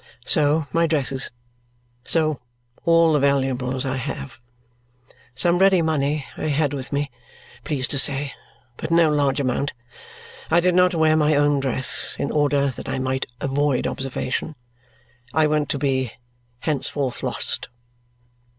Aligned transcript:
So, 0.25 0.65
my 0.73 0.87
dresses. 0.87 1.29
So, 2.03 2.39
all 2.85 3.13
the 3.13 3.19
valuables 3.19 3.85
I 3.85 3.97
have. 3.97 4.39
Some 5.35 5.59
ready 5.59 5.83
money 5.83 6.25
I 6.35 6.47
had 6.47 6.73
with 6.73 6.91
me, 6.91 7.11
please 7.63 7.87
to 7.89 7.99
say, 7.99 8.33
but 8.77 8.89
no 8.89 9.11
large 9.11 9.39
amount. 9.39 9.73
I 10.49 10.59
did 10.59 10.73
not 10.73 10.95
wear 10.95 11.15
my 11.15 11.35
own 11.35 11.59
dress, 11.59 12.15
in 12.17 12.31
order 12.31 12.71
that 12.71 12.89
I 12.89 12.97
might 12.97 13.27
avoid 13.39 13.85
observation. 13.85 14.55
I 15.35 15.45
went 15.45 15.69
to 15.69 15.77
be 15.77 16.13
henceforward 16.61 17.21
lost. 17.21 17.69